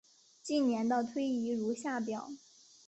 [0.41, 2.31] 近年的推移如下表。